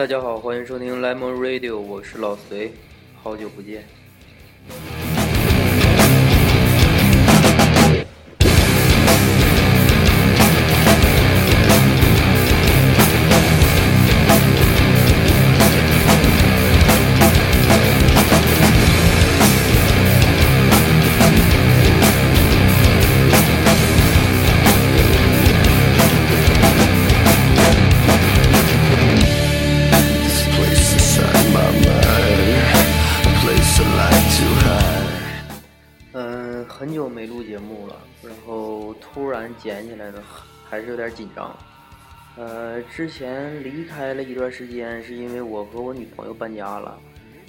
[0.00, 2.72] 大家好，欢迎收听 Lemon Radio，我是老隋，
[3.22, 3.84] 好久不见。
[39.58, 40.22] 捡起来的，
[40.68, 41.56] 还是有点紧张。
[42.36, 46.98] 呃，之前离开了一段时间，是因为我和我女朋友搬家了，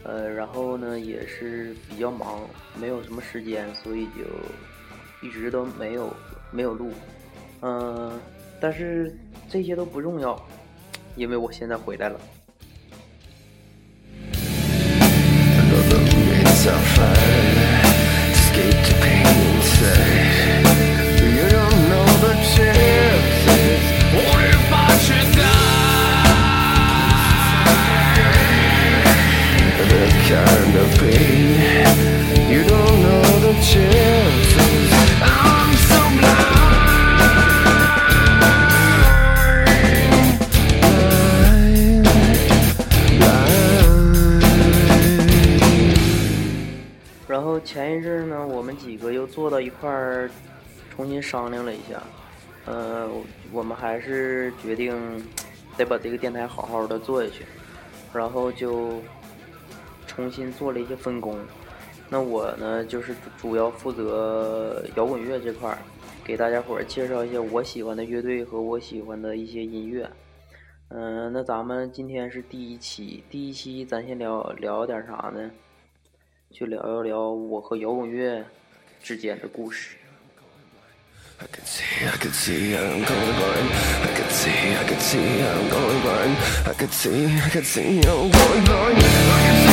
[0.03, 2.41] 呃，然后呢也是比较忙，
[2.75, 6.13] 没有什么时间，所以就一直都没有
[6.51, 6.91] 没有录。
[7.61, 8.19] 嗯，
[8.59, 9.15] 但是
[9.49, 10.35] 这些都不重要，
[11.15, 12.19] 因为我现在回来了。
[51.01, 51.99] 重新商量了一下，
[52.67, 53.09] 呃，
[53.51, 54.93] 我们还是决定
[55.75, 57.43] 得把这个电台好好的做下去，
[58.13, 59.01] 然后就
[60.05, 61.39] 重新做了一些分工。
[62.07, 65.79] 那我呢，就是主要负责摇滚乐这块儿，
[66.23, 70.07] 给大家伙儿介绍一些我喜欢的乐队和我喜欢的一些音乐。
[70.89, 75.49] 嗯，那咱们今天是第一期，第一期咱先聊聊点啥呢？
[76.51, 78.45] 就聊一聊我和摇滚乐
[79.01, 79.97] 之间的故事。
[81.41, 83.71] I could see, I could see I'm going blind.
[84.03, 86.37] I could see, I could see I'm going blind.
[86.67, 89.70] I could see, I could see I'm going blind.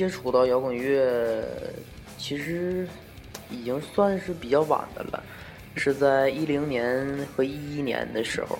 [0.00, 1.44] 接触到摇滚乐，
[2.16, 2.88] 其实
[3.50, 5.22] 已经算是比较晚的了，
[5.76, 7.06] 是在一零年
[7.36, 8.58] 和一一年的时候。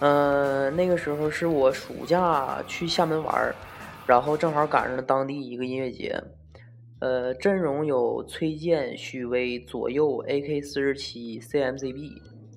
[0.00, 3.50] 呃，那个时候是我暑假去厦门玩，
[4.06, 6.22] 然后正好赶上了当地一个音乐节。
[6.98, 12.12] 呃，阵容有崔健、许巍、左右、AK 四十七、CMCB，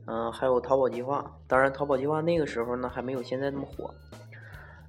[0.07, 1.25] 嗯、还有逃跑计划。
[1.47, 3.89] 当然，逃跑计划那个时候呢还没有现在那么火。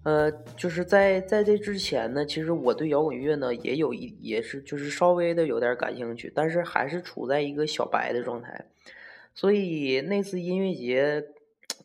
[0.04, 8.66] 呃，就是在在这之前呢，其实我对摇滚乐呢也有一也是就是稍微的有点感兴趣，但是还是处在一个小白的状态，
[9.32, 11.24] 所以那次音乐节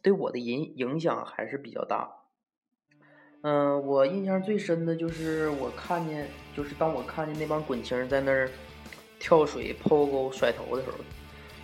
[0.01, 2.12] 对我的影影响还是比较大。
[3.41, 8.50] 嗯、我印象最深的就是我看见，就是当我看见那帮滚青在那儿
[9.19, 10.97] 跳水、抛钩、甩头的时候，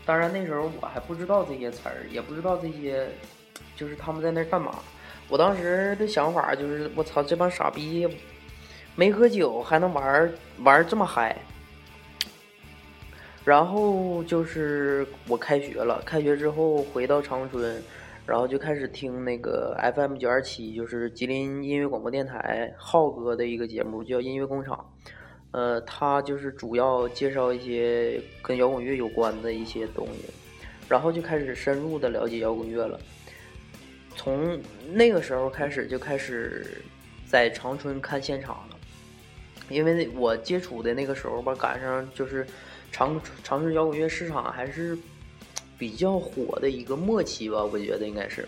[0.05, 3.07] 当然那时候我还不知道这些词儿，也不知道这些，
[3.75, 4.75] 就是他们在那儿干嘛。
[5.29, 8.07] 我当时的想法就是，我操，这帮傻逼
[8.95, 10.31] 没喝酒还能玩
[10.63, 11.35] 玩这么嗨。
[13.43, 17.81] 然后就是我开学了，开学之后回到长春，
[18.25, 24.93] 然后就开始听那个 FM 九二七，就是吉林音乐广播电台浩哥的一个节目，叫音乐工厂。
[25.51, 30.33] 呃，他就是主要介绍一些跟摇滚乐有关的一些东西，
[30.87, 32.99] 然后就开始深入的了解摇滚乐了。
[34.15, 34.59] 从
[34.91, 36.81] 那个时候开始就开始
[37.27, 38.77] 在长春看现场了，
[39.69, 42.45] 因为我接触的那个时候吧，赶上就是
[42.91, 44.97] 长长春摇滚乐市场还是
[45.77, 48.47] 比较火的一个末期吧，我觉得应该是。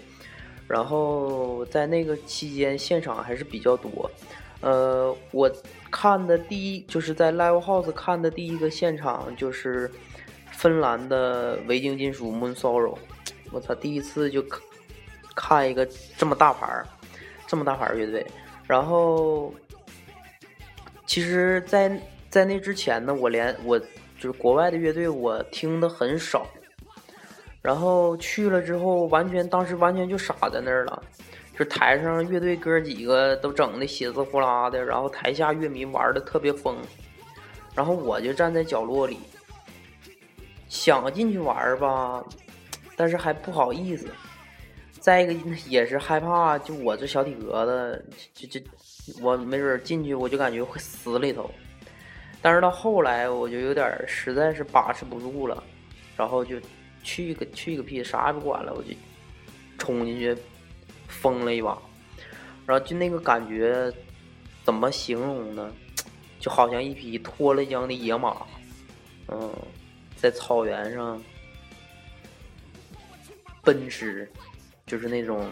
[0.68, 4.10] 然后在那个期间，现场还是比较多。
[4.62, 5.52] 呃，我
[5.92, 9.92] 看的第一就是在 Live House 看的第一个现场就是
[10.52, 12.98] 芬兰的维京金属 Moon Sorrow，
[13.52, 14.44] 我操，第一次就
[15.36, 15.88] 看一个
[16.18, 16.88] 这么大牌儿，
[17.46, 18.26] 这么大牌儿乐队。
[18.66, 19.54] 然后，
[21.06, 23.86] 其实在，在那之前呢，我连我就
[24.22, 26.48] 是国外的乐队我听的很少。
[27.62, 31.04] 然后去了之后，完全当时完全就傻在那儿了。
[31.58, 36.76] 就台上乐队哥几个都整的血滋呼啦的，然后台下乐迷玩的特别疯，
[37.74, 39.18] 然后我就站在角落里，
[40.68, 42.22] 想进去玩吧，
[42.98, 44.10] 但是还不好意思。
[45.06, 45.34] 再一个
[45.70, 48.60] 也是害怕，就我这小体格子，就就
[49.22, 51.48] 我没准进去我就感觉会死里头。
[52.42, 55.64] 但是到后来我就有点实在是把持不住了，
[56.18, 56.60] 然后就
[57.04, 58.90] 去个去个屁，啥也不管了，我就
[59.78, 60.36] 冲进去
[61.08, 61.80] 疯了一把。
[62.66, 63.94] 然后就那个感觉，
[64.64, 65.72] 怎么形容呢？
[66.40, 68.36] 就好像一匹脱了缰的野马，
[69.28, 69.54] 嗯，
[70.16, 71.22] 在草原上
[73.62, 74.28] 奔驰，
[74.86, 75.50] 就是那种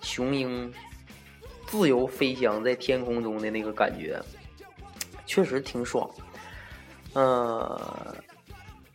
[0.00, 0.72] 雄鹰
[1.66, 4.20] 自由飞翔在天空中的那个感觉，
[5.26, 6.08] 确实挺爽。
[7.14, 7.80] 嗯，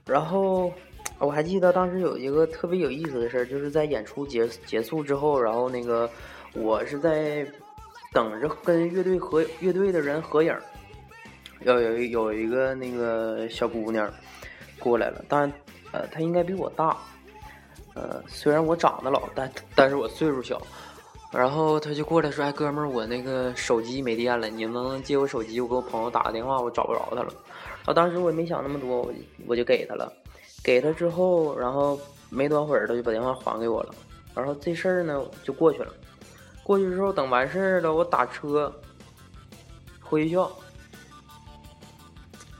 [0.05, 0.73] 然后
[1.19, 6.09] 我还记得当时有一个特别有意思的事儿，就是在演出结结束之后，然后那个。
[6.53, 7.45] 我是在
[8.11, 10.55] 等着跟乐队合乐队的人合影，
[11.61, 14.11] 要有有一个那个小姑娘
[14.79, 15.51] 过来了，但
[15.91, 16.97] 呃她应该比我大，
[17.97, 20.61] 呃虽然我长得老，但但是我岁数小。
[21.29, 25.59] 然后他就过来说：“哎，哥们儿，我那个手机没电了，你能不能借我手机？
[25.59, 27.33] 我给我朋友打个电话，我找不着他了。”
[27.85, 29.13] 啊，当时我也没想那么多，我
[29.45, 30.11] 我就给他了。
[30.63, 31.99] 给他之后，然后
[32.29, 33.95] 没多会儿他就把电话还给我了。
[34.35, 35.93] 然后这事儿呢就过去了。
[36.63, 38.73] 过去之后，等完事儿了，我打车
[40.01, 40.49] 回学校，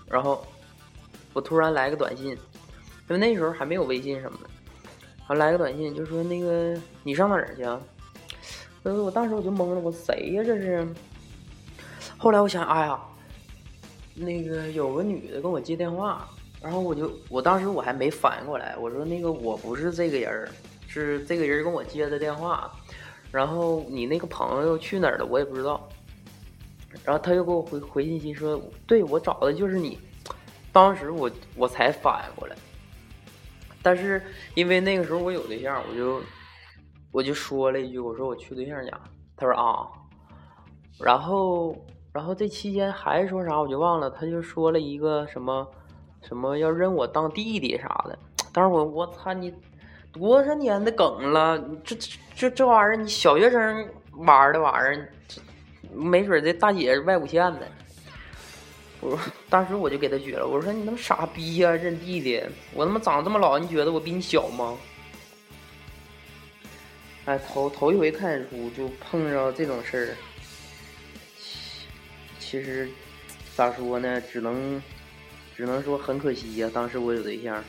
[0.08, 0.46] 然后
[1.32, 2.38] 我突然来个短信，因
[3.10, 4.50] 为那时候还没有微信什么的，
[5.28, 7.82] 还来个短信，就说那个你上哪儿去啊？
[8.84, 10.42] 呃，我当时我就懵了，我谁呀？
[10.42, 10.88] 这是？
[12.18, 12.98] 后来我想，哎呀，
[14.16, 16.30] 那个有个女的跟我接电话，
[16.62, 20.50] 然后我就我当时我还没反应过来，我说那个我不是这个人，
[20.88, 22.72] 是这个人跟我接的电话。
[23.30, 25.26] 然后你那个朋友去哪儿了？
[25.26, 25.90] 我也不知道。
[27.04, 30.00] 然后他又给我回回信息说：“对我找的就是你。”
[30.72, 32.56] 当时我我才反应过来。
[33.88, 34.22] 但是
[34.54, 36.22] 因为那个时候我有对象，我就
[37.10, 38.92] 我就说了一句：“我说我去对象家。”
[39.38, 39.88] 他说：“啊。”
[41.00, 41.74] 然后
[42.12, 44.10] 然后这期间还说啥我就忘了。
[44.10, 45.66] 他就说了一个什么
[46.22, 48.20] 什么要认我当弟弟啥的。
[48.52, 49.54] 当时我我操你！
[50.12, 53.88] 多少年的梗了，这这这这玩意儿，你小学生
[54.18, 55.14] 玩的玩意儿，
[55.94, 57.62] 没准这大姐外五线的。
[59.00, 62.44] 我说 当时我就给他撅了，我说你他妈傻逼呀，认弟弟！
[62.74, 64.78] 我他妈长这么老，你觉得我比你小吗？
[67.26, 70.16] 哎，头头一回看书就碰上这种事儿，
[72.40, 72.90] 其实
[73.56, 74.82] 咋说呢，只能
[75.56, 77.64] 只能说很可惜呀，当时我有对象。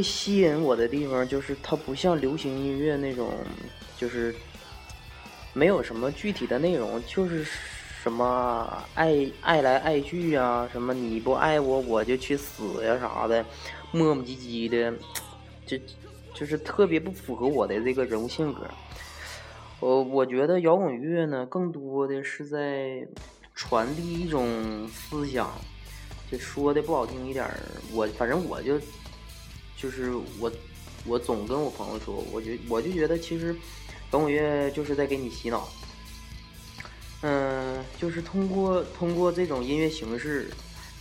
[0.00, 3.34] 最吸引我的地方就是它不像流行音乐那种，
[3.98, 4.34] 就是
[5.52, 7.44] 没有什么具体的内容，就是
[8.02, 13.44] 什么爱爱来爱去呀，什么你不爱我我就去死呀啥的，
[13.92, 14.90] 磨磨唧唧的，
[15.66, 15.76] 就
[16.32, 18.62] 就是特别不符合我的这个人物性格。
[19.80, 23.06] 我我觉得摇滚乐呢，更多的是在
[23.54, 25.52] 传递一种思想，
[26.32, 27.46] 就说的不好听一点，
[27.92, 28.80] 我反正我就。
[29.80, 30.52] 就是我，
[31.06, 33.54] 我总跟我朋友说，我就我就觉得其实
[34.12, 35.66] 摇滚乐就是在给你洗脑，
[37.22, 40.50] 嗯，就是通过通过这种音乐形式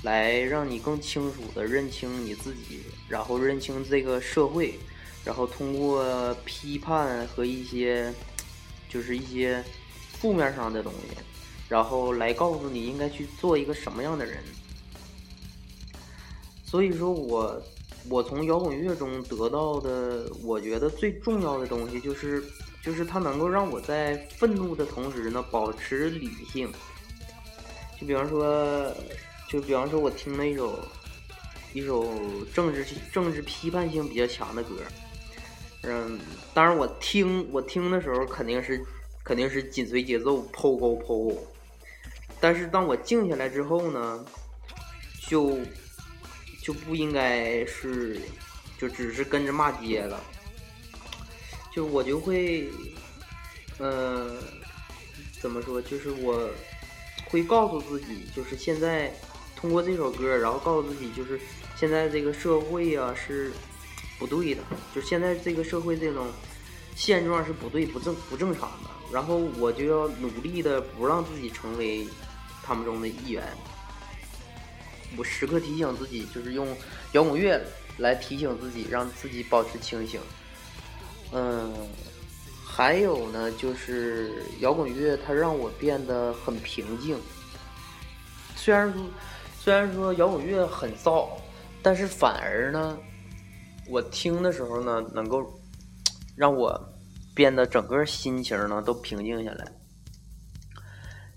[0.03, 4.79] 来让你更清楚的认清你自己，然后认清这个社会，
[5.25, 8.13] 然后通过批判和一些
[8.87, 9.61] 就是一些
[10.19, 11.17] 负面上的东西，
[11.67, 14.41] 然后来告诉你应该去做一个什么样的人。
[16.63, 17.61] 所以说我
[18.07, 22.43] 我从摇滚乐中得到的，我觉得最重要的东西就是，
[22.81, 26.71] 就是它能够让我在愤怒的同时呢，保持理性。
[27.99, 28.95] 就比方说，
[29.49, 30.79] 就比方说我听了一首
[31.73, 32.07] 一首
[32.53, 34.75] 政治政治批判性比较强的歌，
[35.83, 36.19] 嗯，
[36.53, 38.81] 当然我听我听的时候肯定是
[39.23, 41.31] 肯定是紧随节奏抛高抛，
[42.39, 44.25] 但是当我静下来之后呢，
[45.27, 45.57] 就。
[46.69, 48.21] 就不应该是，
[48.77, 50.21] 就只是跟着骂街了。
[51.73, 52.69] 就我就会，
[53.79, 54.37] 嗯，
[55.41, 55.81] 怎么说？
[55.81, 56.47] 就是我
[57.25, 59.11] 会告诉自己，就是现在
[59.55, 61.39] 通过这首歌，然后告诉自己，就是
[61.75, 63.51] 现在这个社会呀是
[64.19, 64.61] 不对的，
[64.93, 66.27] 就现在这个社会这种
[66.95, 68.91] 现状是不对、不正、不正常的。
[69.11, 72.07] 然后我就要努力的不让自己成为
[72.61, 73.43] 他们中的一员。
[75.17, 76.67] 我时刻提醒自己，就是用
[77.13, 77.59] 摇滚乐
[77.97, 80.19] 来提醒自己，让自己保持清醒。
[81.31, 81.73] 嗯，
[82.65, 87.17] 还有呢，就是摇滚乐它让我变得很平静。
[88.55, 89.01] 虽然说，
[89.59, 91.27] 虽然说摇滚乐很燥，
[91.81, 92.97] 但是反而呢，
[93.87, 95.43] 我听的时候呢，能够
[96.35, 96.79] 让我
[97.33, 99.65] 变得整个心情呢都平静下来。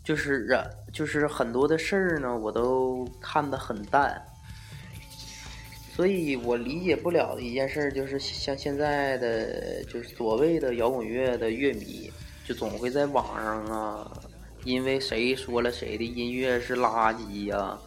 [0.05, 4.21] 就是啊，就是很多的事儿呢，我都看得很淡，
[5.95, 12.11] 所以我理解不了的一件事就是，像现在的就是所谓的摇滚乐的乐迷，
[12.45, 14.11] 就总会在网上啊，
[14.65, 17.79] 因为谁说了谁的音乐是垃圾呀，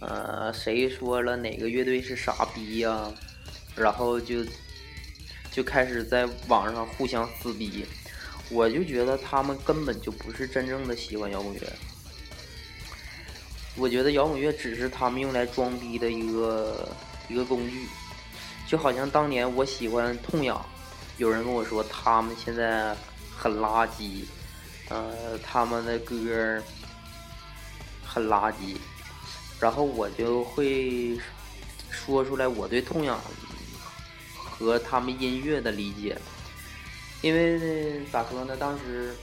[0.00, 3.08] 呃，谁说了哪个乐队是傻逼呀，
[3.76, 4.44] 然后就
[5.52, 7.86] 就开始在网上互相撕逼。
[8.52, 11.72] 我就觉得他们根本就不是真正的喜欢摇滚乐，
[13.76, 16.88] 我觉得摇滚乐只是他们用来装逼的一个
[17.28, 17.86] 一个工具，
[18.68, 20.62] 就好像当年我喜欢痛仰，
[21.16, 22.94] 有人跟我说他们现在
[23.34, 24.24] 很垃圾，
[24.90, 26.62] 呃，他们的歌
[28.04, 28.76] 很垃圾，
[29.58, 31.18] 然后我就会
[31.90, 33.18] 说出来我对痛仰
[34.34, 36.18] 和他们音乐的理解。
[37.22, 38.56] 因为呢咋说呢？
[38.56, 39.14] 当时，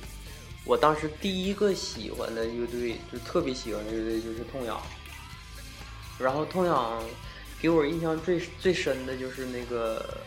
[0.65, 4.81] 我当时第一个喜欢的乐队，就特别喜欢的乐队就是痛仰。
[6.17, 7.03] 然后痛仰
[7.61, 10.17] 给我印象最最深的就是那个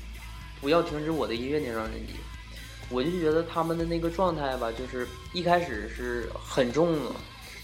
[0.60, 2.14] “不要停止我的音乐”那张专辑。
[2.90, 7.10] 我就觉得他们的那个状态吧，就是一开始是很重的，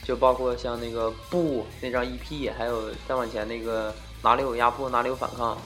[0.02, 3.94] 就包括像那个“不”那张 EP，还有再往前那个
[4.24, 5.60] “哪里有压迫，哪里有反抗”，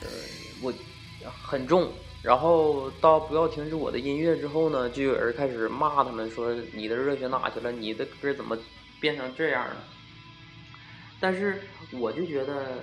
[0.00, 0.08] 呃，
[0.62, 0.72] 我
[1.42, 1.92] 很重。
[2.26, 7.70] 然后到不要停止我的音乐之后呢，就有人开始骂他们说你的热血哪去了？
[7.70, 8.58] 你的歌怎么
[9.00, 9.76] 变成这样了？
[11.20, 12.78] 但是我就觉得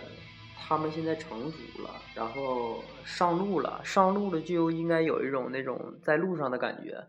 [0.57, 7.05] 他们现在成熟了，然后上路了，上路了就应该有一种那种在路上的感觉。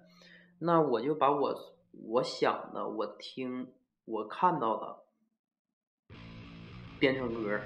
[0.59, 1.55] 那我就把我
[2.05, 3.73] 我想的、我听、
[4.07, 4.97] 我看到的
[6.99, 7.61] 变成歌。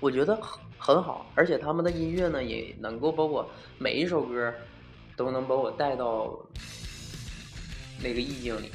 [0.00, 0.34] 我觉得
[0.78, 4.52] 很好，而且他们的音乐呢，也能够把我每一首歌
[5.16, 6.38] 都能把我带到
[8.02, 8.70] 那个意境里。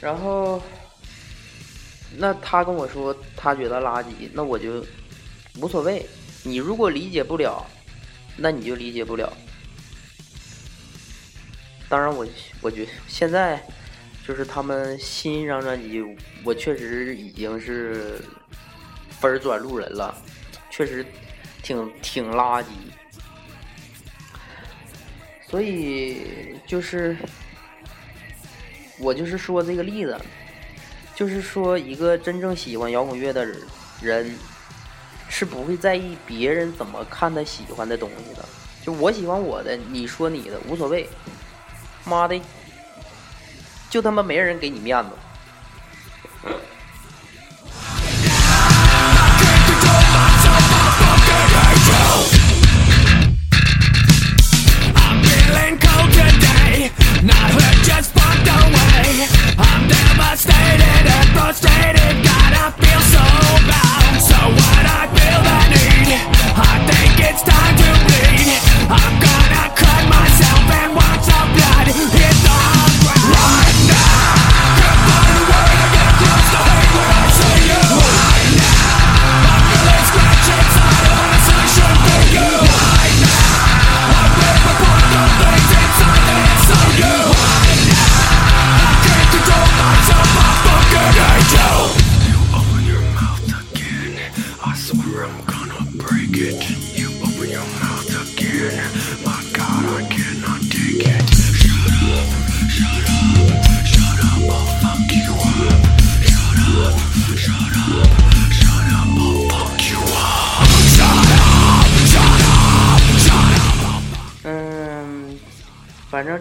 [0.00, 0.60] 然后，
[2.16, 4.84] 那他跟我说他觉得垃圾，那我就
[5.60, 6.04] 无所谓。
[6.42, 7.64] 你如果理解不了，
[8.36, 9.32] 那你就理解不了。
[11.88, 12.26] 当然，我
[12.60, 13.62] 我觉现在
[14.26, 16.02] 就是他们新一张专辑，
[16.44, 18.20] 我确实已经是。
[19.18, 20.14] 分转路人了，
[20.76, 21.06] 确实
[21.62, 22.66] 挺挺垃圾。
[25.48, 27.16] 所以就是
[28.98, 30.20] 我就是说这个例子，
[31.14, 33.46] 就是说一个真正喜欢摇滚乐的
[34.02, 34.36] 人
[35.30, 38.44] 是不会在意别人怎么看他喜欢的东西的。
[38.84, 41.08] 就我喜欢我的，你说你的无所谓。
[42.04, 42.40] 妈的，
[43.88, 45.10] 就他妈没人给你面子。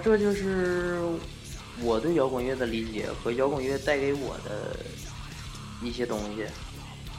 [0.05, 0.99] 这就是
[1.81, 4.79] 我对摇滚乐的理解和摇滚乐带给我的
[5.81, 6.45] 一些东西，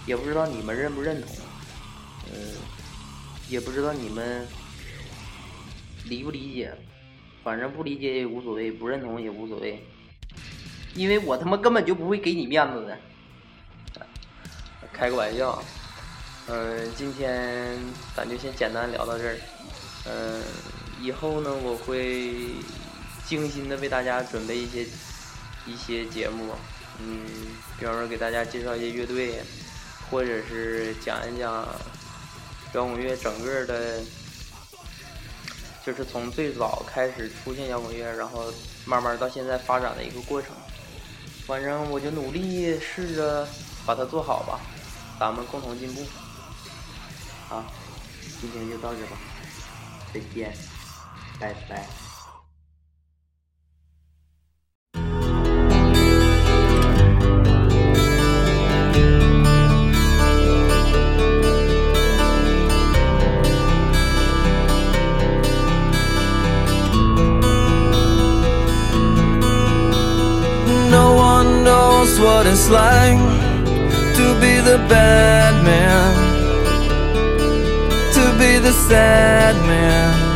[0.06, 1.28] 也不知道你们认不认同，
[2.32, 2.38] 嗯，
[3.48, 4.46] 也不知道你们
[6.04, 6.72] 理不理解，
[7.42, 9.84] 反正不理解也无所谓，不认同也无所谓，
[10.94, 12.96] 因为我他妈根本就不会给你面子的，
[14.92, 15.60] 开个玩笑，
[16.46, 17.76] 嗯，今天
[18.14, 19.36] 咱就先简单聊到这儿，
[20.04, 20.40] 嗯。
[21.00, 22.34] 以后呢，我会
[23.26, 24.86] 精心的为大家准备一些
[25.66, 26.54] 一些节目，
[27.00, 27.26] 嗯，
[27.78, 29.42] 比方说给大家介绍一些乐队，
[30.10, 31.66] 或者是讲一讲
[32.72, 34.00] 摇滚乐整个的，
[35.84, 38.52] 就是从最早开始出现摇滚乐，然后
[38.84, 40.50] 慢慢到现在发展的一个过程。
[41.46, 43.46] 反正我就努力试着
[43.84, 44.60] 把它做好吧，
[45.20, 46.04] 咱们共同进步。
[47.48, 47.64] 好，
[48.40, 49.16] 今天就到这吧，
[50.12, 50.52] 再见。
[51.38, 51.86] 拜拜。
[70.90, 73.18] No one knows what it's like
[74.14, 76.14] to be the bad man,
[78.14, 80.35] to be the sad man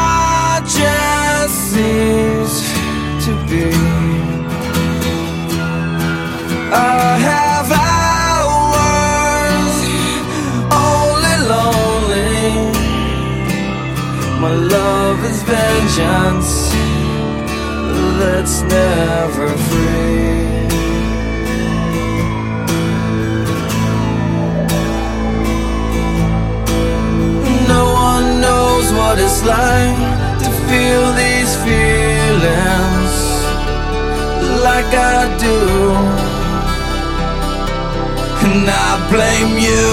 [3.51, 3.63] be.
[6.71, 9.75] I have hours
[10.89, 12.47] only lonely.
[14.43, 16.51] My love is vengeance
[18.21, 20.40] that's never free.
[34.63, 35.57] Like I do.
[38.45, 39.89] And I blame you.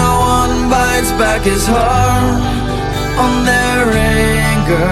[0.00, 2.42] No one bites back his heart
[3.24, 3.84] on their
[4.18, 4.90] anger.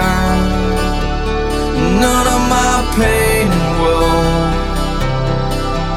[2.03, 4.39] None of my pain and woe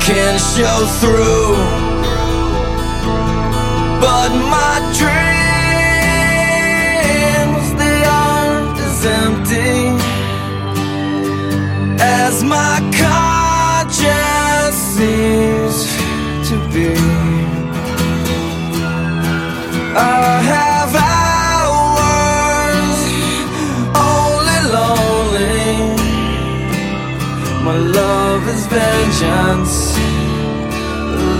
[0.07, 1.55] can show through.
[4.01, 5.32] But my dreams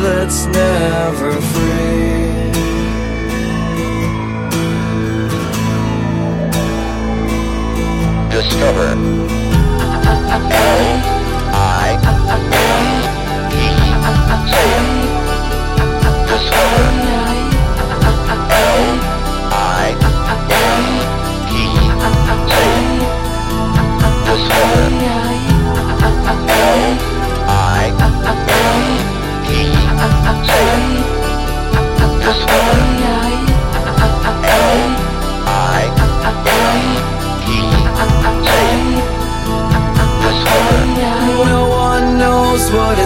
[0.03, 2.51] that's never free.
[8.31, 9.22] Discover